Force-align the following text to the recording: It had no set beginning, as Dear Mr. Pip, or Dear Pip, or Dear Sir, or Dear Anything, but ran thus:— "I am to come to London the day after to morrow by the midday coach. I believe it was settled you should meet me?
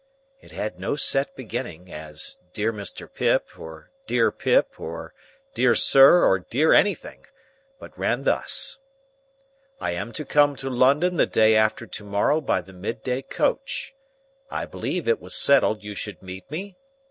It 0.41 0.49
had 0.51 0.79
no 0.79 0.95
set 0.95 1.35
beginning, 1.35 1.93
as 1.93 2.39
Dear 2.53 2.73
Mr. 2.73 3.07
Pip, 3.07 3.47
or 3.55 3.91
Dear 4.07 4.31
Pip, 4.31 4.79
or 4.79 5.13
Dear 5.53 5.75
Sir, 5.75 6.25
or 6.25 6.39
Dear 6.39 6.73
Anything, 6.73 7.27
but 7.77 7.95
ran 7.95 8.23
thus:— 8.23 8.79
"I 9.79 9.91
am 9.91 10.11
to 10.13 10.25
come 10.25 10.55
to 10.55 10.71
London 10.71 11.17
the 11.17 11.27
day 11.27 11.55
after 11.55 11.85
to 11.85 12.03
morrow 12.03 12.41
by 12.41 12.61
the 12.61 12.73
midday 12.73 13.21
coach. 13.21 13.93
I 14.49 14.65
believe 14.65 15.07
it 15.07 15.21
was 15.21 15.35
settled 15.35 15.83
you 15.83 15.93
should 15.93 16.23
meet 16.23 16.49
me? 16.49 16.77